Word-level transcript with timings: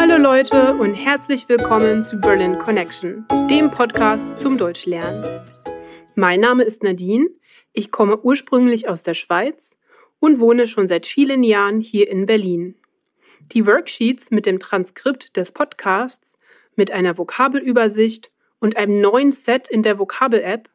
Hallo 0.00 0.16
Leute 0.16 0.72
und 0.76 0.94
herzlich 0.94 1.46
willkommen 1.50 2.02
zu 2.02 2.18
Berlin 2.18 2.58
Connection, 2.58 3.26
dem 3.50 3.70
Podcast 3.70 4.38
zum 4.38 4.56
Deutschlernen. 4.56 5.22
Mein 6.14 6.40
Name 6.40 6.62
ist 6.62 6.82
Nadine, 6.82 7.28
ich 7.74 7.90
komme 7.90 8.18
ursprünglich 8.18 8.88
aus 8.88 9.02
der 9.02 9.12
Schweiz 9.12 9.76
und 10.18 10.40
wohne 10.40 10.66
schon 10.66 10.88
seit 10.88 11.06
vielen 11.06 11.42
Jahren 11.42 11.82
hier 11.82 12.08
in 12.08 12.24
Berlin. 12.24 12.76
Die 13.52 13.66
Worksheets 13.66 14.30
mit 14.30 14.46
dem 14.46 14.58
Transkript 14.58 15.36
des 15.36 15.52
Podcasts, 15.52 16.38
mit 16.76 16.90
einer 16.90 17.18
Vokabelübersicht 17.18 18.30
und 18.58 18.78
einem 18.78 19.02
neuen 19.02 19.32
Set 19.32 19.68
in 19.68 19.82
der 19.82 19.98
Vokabel-App 19.98 20.70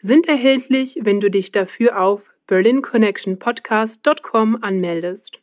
sind 0.00 0.28
erhältlich, 0.28 1.00
wenn 1.02 1.20
du 1.20 1.32
dich 1.32 1.50
dafür 1.50 2.00
auf 2.00 2.22
berlinconnectionpodcast.com 2.46 4.62
anmeldest. 4.62 5.40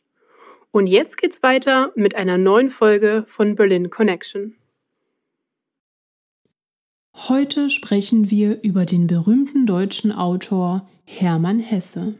Und 0.72 0.86
jetzt 0.86 1.16
geht's 1.16 1.42
weiter 1.42 1.92
mit 1.96 2.14
einer 2.14 2.38
neuen 2.38 2.70
Folge 2.70 3.24
von 3.28 3.54
Berlin 3.54 3.90
Connection. 3.90 4.54
Heute 7.14 7.70
sprechen 7.70 8.30
wir 8.30 8.62
über 8.62 8.84
den 8.84 9.06
berühmten 9.06 9.64
deutschen 9.64 10.12
Autor 10.12 10.86
Hermann 11.04 11.60
Hesse. 11.60 12.14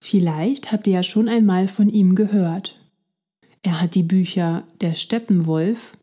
Vielleicht 0.00 0.72
habt 0.72 0.86
ihr 0.86 0.94
ja 0.94 1.02
schon 1.02 1.28
einmal 1.28 1.68
von 1.68 1.88
ihm 1.88 2.14
gehört. 2.14 2.76
Er 3.62 3.80
hat 3.80 3.94
die 3.94 4.02
Bücher 4.02 4.64
Der 4.80 4.94
Steppenwolf 4.94 5.96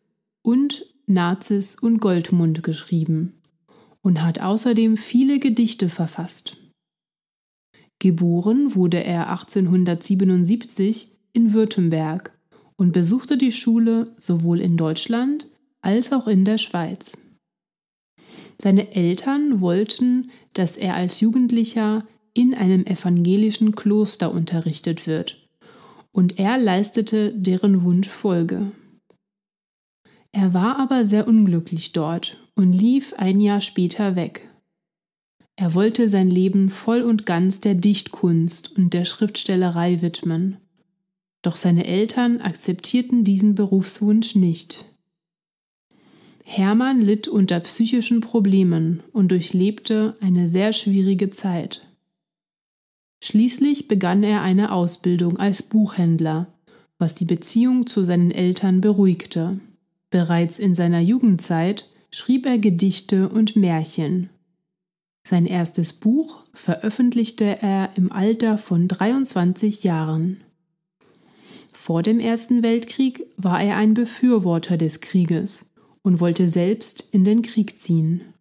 und 0.43 0.85
Nazis 1.07 1.75
und 1.75 1.99
Goldmund 1.99 2.63
geschrieben 2.63 3.33
und 4.01 4.21
hat 4.23 4.39
außerdem 4.39 4.95
viele 4.95 5.39
Gedichte 5.39 5.89
verfasst. 5.89 6.57
Geboren 7.99 8.75
wurde 8.75 9.03
er 9.03 9.29
1877 9.29 11.11
in 11.33 11.53
Württemberg 11.53 12.37
und 12.75 12.91
besuchte 12.91 13.37
die 13.37 13.51
Schule 13.51 14.13
sowohl 14.17 14.61
in 14.61 14.77
Deutschland 14.77 15.47
als 15.81 16.11
auch 16.11 16.27
in 16.27 16.45
der 16.45 16.57
Schweiz. 16.57 17.17
Seine 18.61 18.93
Eltern 18.95 19.61
wollten, 19.61 20.31
dass 20.53 20.77
er 20.77 20.95
als 20.95 21.19
Jugendlicher 21.19 22.05
in 22.33 22.53
einem 22.53 22.85
evangelischen 22.85 23.75
Kloster 23.75 24.31
unterrichtet 24.31 25.07
wird, 25.07 25.47
und 26.11 26.39
er 26.39 26.57
leistete 26.57 27.33
deren 27.33 27.83
Wunsch 27.83 28.07
Folge. 28.07 28.71
Er 30.31 30.53
war 30.53 30.77
aber 30.77 31.05
sehr 31.05 31.27
unglücklich 31.27 31.93
dort 31.93 32.37
und 32.55 32.73
lief 32.73 33.13
ein 33.17 33.39
Jahr 33.39 33.61
später 33.61 34.15
weg. 34.15 34.49
Er 35.59 35.73
wollte 35.73 36.07
sein 36.07 36.29
Leben 36.29 36.69
voll 36.69 37.01
und 37.01 37.25
ganz 37.25 37.59
der 37.59 37.73
Dichtkunst 37.73 38.77
und 38.77 38.93
der 38.93 39.05
Schriftstellerei 39.05 40.03
widmen. 40.03 40.57
Doch 41.41 41.55
seine 41.55 41.85
Eltern 41.87 42.39
akzeptierten 42.41 43.23
diesen 43.23 43.55
Berufswunsch 43.55 44.35
nicht. 44.35 44.85
Hermann 46.43 47.01
litt 47.01 47.27
unter 47.27 47.59
psychischen 47.59 48.21
Problemen 48.21 49.01
und 49.13 49.29
durchlebte 49.29 50.15
eine 50.21 50.47
sehr 50.47 50.73
schwierige 50.73 51.31
Zeit. 51.31 51.87
Schließlich 53.19 53.87
begann 53.87 54.21
er 54.21 54.43
eine 54.43 54.71
Ausbildung 54.71 55.37
als 55.37 55.63
Buchhändler, 55.63 56.53
was 56.99 57.15
die 57.15 57.25
Beziehung 57.25 57.87
zu 57.87 58.03
seinen 58.03 58.29
Eltern 58.29 58.79
beruhigte. 58.79 59.59
Bereits 60.11 60.59
in 60.59 60.75
seiner 60.75 61.01
Jugendzeit 61.01 61.89
schrieb 62.11 62.45
er 62.45 62.59
Gedichte 62.59 63.27
und 63.27 63.55
Märchen. 63.55 64.29
Sein 65.29 65.45
erstes 65.45 65.91
Buch 65.91 66.45
veröffentlichte 66.53 67.61
er 67.61 67.89
im 67.97 68.13
Alter 68.13 68.57
von 68.57 68.87
23 68.87 69.83
Jahren. 69.83 70.41
Vor 71.73 72.01
dem 72.01 72.21
Ersten 72.21 72.63
Weltkrieg 72.63 73.25
war 73.35 73.61
er 73.61 73.75
ein 73.75 73.93
Befürworter 73.93 74.77
des 74.77 75.01
Krieges 75.01 75.65
und 76.01 76.21
wollte 76.21 76.47
selbst 76.47 77.09
in 77.11 77.25
den 77.25 77.41
Krieg 77.41 77.77
ziehen. 77.77 78.35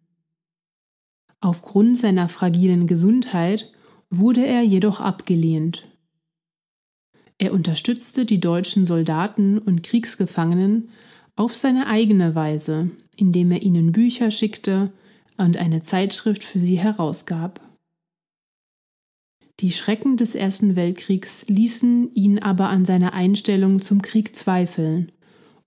Aufgrund 1.41 1.97
seiner 1.97 2.29
fragilen 2.29 2.87
Gesundheit 2.87 3.69
wurde 4.09 4.45
er 4.45 4.61
jedoch 4.61 5.01
abgelehnt. 5.01 5.89
Er 7.37 7.51
unterstützte 7.51 8.23
die 8.23 8.39
deutschen 8.39 8.85
Soldaten 8.85 9.57
und 9.57 9.83
Kriegsgefangenen 9.83 10.87
auf 11.35 11.53
seine 11.53 11.87
eigene 11.87 12.33
Weise, 12.33 12.91
indem 13.17 13.51
er 13.51 13.61
ihnen 13.61 13.91
Bücher 13.91 14.31
schickte 14.31 14.93
und 15.37 15.57
eine 15.57 15.83
Zeitschrift 15.83 16.43
für 16.43 16.59
sie 16.59 16.79
herausgab. 16.79 17.61
Die 19.59 19.71
Schrecken 19.71 20.17
des 20.17 20.35
Ersten 20.35 20.75
Weltkriegs 20.75 21.45
ließen 21.47 22.13
ihn 22.13 22.39
aber 22.39 22.69
an 22.69 22.85
seiner 22.85 23.13
Einstellung 23.13 23.81
zum 23.81 24.01
Krieg 24.01 24.35
zweifeln, 24.35 25.11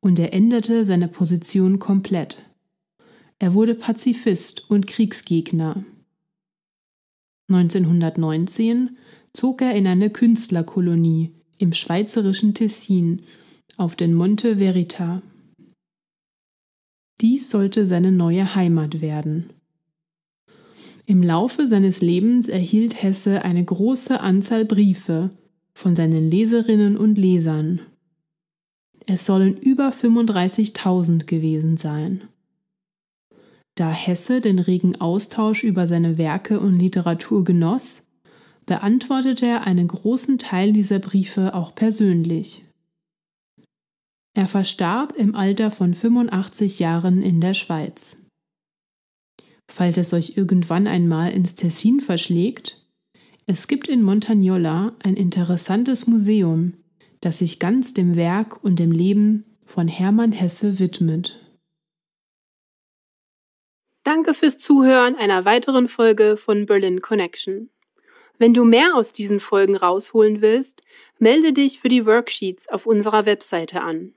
und 0.00 0.19
er 0.19 0.32
änderte 0.32 0.86
seine 0.86 1.08
Position 1.08 1.78
komplett. 1.78 2.38
Er 3.38 3.53
wurde 3.53 3.75
Pazifist 3.75 4.70
und 4.70 4.86
Kriegsgegner. 4.86 5.84
1919 7.48 8.97
zog 9.32 9.60
er 9.60 9.75
in 9.75 9.87
eine 9.87 10.10
Künstlerkolonie 10.10 11.32
im 11.58 11.72
schweizerischen 11.72 12.54
Tessin 12.54 13.22
auf 13.76 13.97
den 13.97 14.14
Monte 14.14 14.58
Verita. 14.58 15.22
Dies 17.20 17.50
sollte 17.50 17.87
seine 17.87 18.12
neue 18.12 18.54
Heimat 18.54 19.00
werden. 19.00 19.52
Im 21.06 21.22
Laufe 21.22 21.66
seines 21.66 22.00
Lebens 22.00 22.49
erhielt 22.49 23.03
Hesse 23.03 23.43
eine 23.44 23.65
große 23.65 24.21
Anzahl 24.21 24.65
Briefe 24.65 25.31
von 25.75 25.97
seinen 25.97 26.31
Leserinnen 26.31 26.97
und 26.97 27.16
Lesern. 27.16 27.81
Es 29.06 29.27
sollen 29.27 29.56
über 29.56 29.88
35.000 29.88 31.25
gewesen 31.25 31.77
sein. 31.77 32.22
Da 33.75 33.91
Hesse 33.91 34.41
den 34.41 34.59
regen 34.59 35.00
Austausch 35.00 35.65
über 35.65 35.87
seine 35.87 36.19
Werke 36.19 36.61
und 36.61 36.78
Literatur 36.78 37.44
genoss, 37.44 38.03
beantwortete 38.67 39.47
er 39.47 39.67
einen 39.67 39.88
großen 39.88 40.38
Teil 40.38 40.72
dieser 40.72 40.99
Briefe 40.99 41.55
auch 41.55 41.75
persönlich. 41.75 42.65
Er 44.34 44.47
verstarb 44.47 45.15
im 45.17 45.34
Alter 45.34 45.71
von 45.71 45.94
85 45.94 46.78
Jahren 46.78 47.22
in 47.22 47.41
der 47.41 47.55
Schweiz. 47.55 48.17
Falls 49.70 49.97
es 49.98 50.12
euch 50.12 50.36
irgendwann 50.36 50.88
einmal 50.88 51.31
ins 51.31 51.54
Tessin 51.54 52.00
verschlägt, 52.00 52.84
es 53.47 53.69
gibt 53.69 53.86
in 53.86 54.03
Montagnola 54.03 54.97
ein 55.04 55.14
interessantes 55.14 56.08
Museum, 56.08 56.75
das 57.20 57.38
sich 57.38 57.60
ganz 57.60 57.94
dem 57.94 58.16
Werk 58.16 58.64
und 58.64 58.81
dem 58.81 58.91
Leben 58.91 59.44
von 59.64 59.86
Hermann 59.86 60.32
Hesse 60.32 60.81
widmet. 60.81 61.38
Danke 64.03 64.34
fürs 64.34 64.58
Zuhören 64.58 65.14
einer 65.14 65.44
weiteren 65.44 65.88
Folge 65.88 66.37
von 66.37 66.66
Berlin 66.66 67.00
Connection. 67.00 67.70
Wenn 68.38 68.54
du 68.54 68.64
mehr 68.64 68.97
aus 68.97 69.12
diesen 69.12 69.38
Folgen 69.38 69.76
rausholen 69.76 70.41
willst, 70.41 70.82
melde 71.20 71.52
dich 71.52 71.78
für 71.78 71.88
die 71.88 72.06
Worksheets 72.06 72.69
auf 72.69 72.87
unserer 72.87 73.25
Webseite 73.25 73.82
an. 73.82 74.14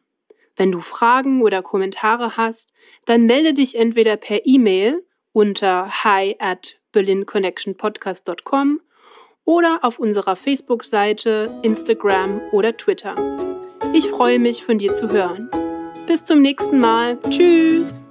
Wenn 0.56 0.72
du 0.72 0.82
Fragen 0.82 1.44
oder 1.44 1.62
Kommentare 1.62 2.38
hast, 2.38 2.74
dann 3.06 3.28
melde 3.28 3.54
dich 3.54 3.76
entweder 3.76 4.18
per 4.18 4.48
E-Mail 4.48 5.00
unter 5.34 6.04
hi 6.04 6.36
at 6.40 6.76
berlinconnectionpodcast.com 6.94 8.80
oder 9.46 9.80
auf 9.82 10.00
unserer 10.00 10.36
Facebook-Seite, 10.36 11.60
Instagram 11.64 12.40
oder 12.52 12.78
Twitter. 12.78 13.16
Ich 13.94 14.08
freue 14.08 14.40
mich, 14.40 14.64
von 14.64 14.78
dir 14.78 14.94
zu 14.94 15.10
hören. 15.10 15.50
Bis 16.08 16.24
zum 16.24 16.42
nächsten 16.42 16.80
Mal. 16.80 17.20
Tschüss! 17.30 18.03